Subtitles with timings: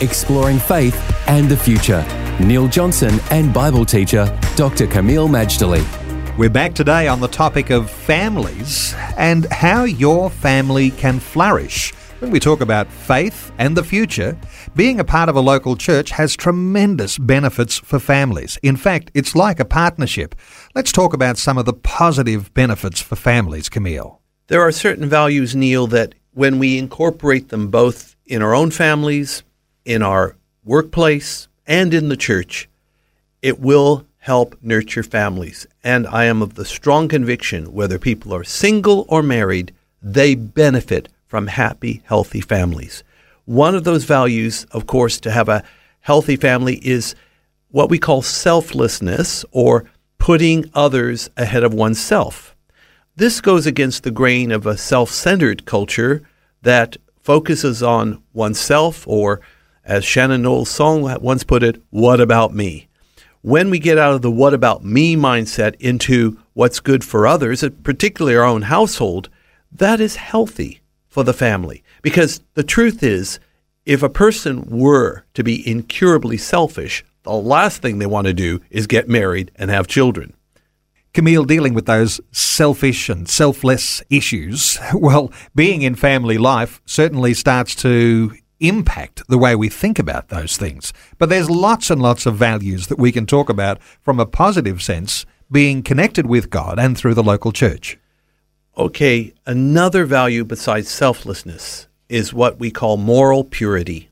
[0.00, 0.96] exploring faith
[1.28, 2.04] and the future.
[2.40, 4.86] Neil Johnson and Bible teacher Dr.
[4.86, 5.84] Kameel Majdali.
[6.38, 11.92] We're back today on the topic of families and how your family can flourish.
[12.20, 14.38] When we talk about faith and the future,
[14.74, 18.58] being a part of a local church has tremendous benefits for families.
[18.62, 20.34] In fact, it's like a partnership.
[20.74, 24.18] Let's talk about some of the positive benefits for families, Kameel.
[24.48, 29.42] There are certain values, Neil, that when we incorporate them both in our own families
[29.84, 32.68] in our workplace and in the church,
[33.42, 35.66] it will help nurture families.
[35.82, 41.08] And I am of the strong conviction whether people are single or married, they benefit
[41.26, 43.02] from happy, healthy families.
[43.46, 45.64] One of those values, of course, to have a
[46.00, 47.14] healthy family is
[47.70, 49.84] what we call selflessness or
[50.18, 52.54] putting others ahead of oneself.
[53.16, 56.22] This goes against the grain of a self centered culture
[56.62, 59.40] that focuses on oneself or
[59.84, 62.88] as Shannon Noll's song once put it, what about me?
[63.42, 67.64] When we get out of the what about me mindset into what's good for others,
[67.82, 69.30] particularly our own household,
[69.72, 71.82] that is healthy for the family.
[72.02, 73.40] Because the truth is,
[73.86, 78.60] if a person were to be incurably selfish, the last thing they want to do
[78.70, 80.34] is get married and have children.
[81.12, 87.74] Kameel, dealing with those selfish and selfless issues, well, being in family life certainly starts
[87.76, 90.92] to impact the way we think about those things.
[91.18, 94.82] But there's lots and lots of values that we can talk about from a positive
[94.82, 97.98] sense, being connected with God and through the local church.
[98.76, 104.08] Okay, another value besides selflessness is what we call moral purity.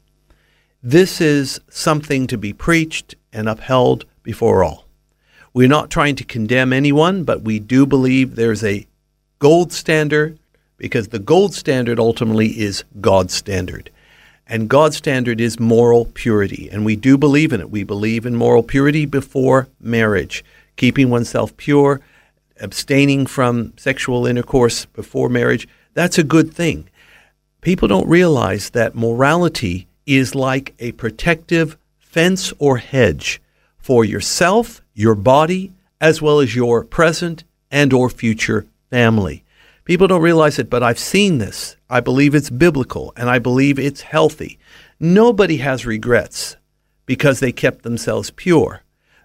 [0.82, 4.86] This is something to be preached and upheld before all.
[5.52, 8.86] We're not trying to condemn anyone, but we do believe there's a
[9.38, 10.38] gold standard
[10.76, 13.90] because the gold standard ultimately is God's standard.
[14.48, 16.70] And God's standard is moral purity.
[16.72, 17.70] And we do believe in it.
[17.70, 20.42] We believe in moral purity before marriage,
[20.76, 22.00] keeping oneself pure,
[22.58, 25.68] abstaining from sexual intercourse before marriage.
[25.92, 26.88] That's a good thing.
[27.60, 33.42] People don't realize that morality is like a protective fence or hedge
[33.76, 39.44] for yourself, your body, as well as your present and or future family.
[39.88, 41.74] People don't realize it, but I've seen this.
[41.88, 44.58] I believe it's biblical and I believe it's healthy.
[45.00, 46.58] Nobody has regrets
[47.06, 48.82] because they kept themselves pure.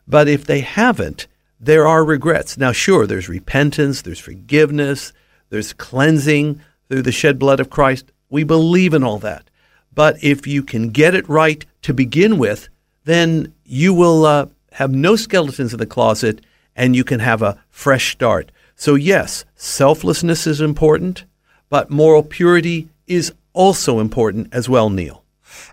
[0.07, 1.27] But if they haven't,
[1.59, 2.57] there are regrets.
[2.57, 5.11] Now, sure, there's repentance, there's forgiveness,
[5.49, 8.13] there's cleansing through the shed blood of Christ.
[8.29, 9.49] We believe in all that.
[9.93, 12.69] But if you can get it right to begin with,
[13.03, 16.39] then you will uh, have no skeletons in the closet
[16.73, 18.49] and you can have a fresh start.
[18.75, 21.25] So, yes, selflessness is important,
[21.69, 25.23] but moral purity is also important as well, Neil.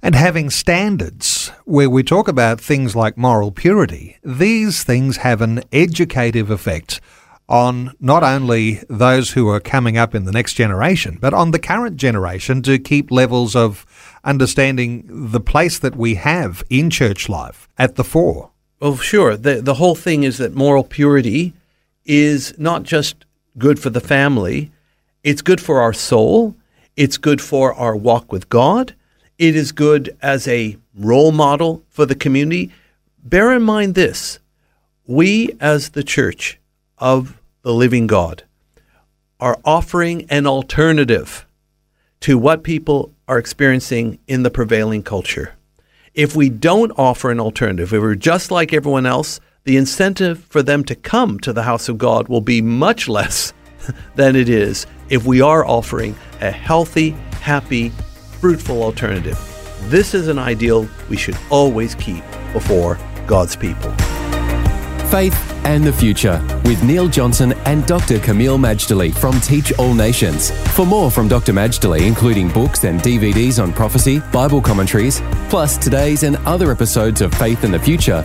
[0.03, 5.63] And having standards, where we talk about things like moral purity, these things have an
[5.73, 7.01] educative effect
[7.49, 11.59] on not only those who are coming up in the next generation, but on the
[11.59, 13.85] current generation to keep levels of
[14.23, 18.51] understanding the place that we have in church life at the fore.
[18.79, 19.37] Well, sure.
[19.37, 21.53] The, the whole thing is that moral purity
[22.11, 23.25] is not just
[23.57, 24.73] good for the family,
[25.23, 26.57] it's good for our soul,
[26.97, 28.97] it's good for our walk with God,
[29.39, 32.73] it is good as a role model for the community.
[33.23, 34.41] Bear in mind this
[35.07, 36.59] we, as the church
[36.99, 38.43] of the living God,
[39.39, 41.47] are offering an alternative
[42.23, 45.55] to what people are experiencing in the prevailing culture.
[46.13, 50.63] If we don't offer an alternative, if we're just like everyone else, the incentive for
[50.63, 53.53] them to come to the house of God will be much less
[54.15, 57.11] than it is if we are offering a healthy,
[57.41, 57.91] happy,
[58.41, 59.39] fruitful alternative.
[59.85, 63.93] This is an ideal we should always keep before God's people.
[65.11, 68.19] Faith and the Future with Neil Johnson and Dr.
[68.19, 70.53] Kameel Majdali from Teach All Nations.
[70.75, 71.53] For more from Dr.
[71.53, 77.35] Majdali, including books and DVDs on prophecy, Bible commentaries, plus today's and other episodes of
[77.35, 78.25] Faith and the Future,